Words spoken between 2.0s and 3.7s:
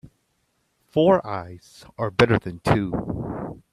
better than two.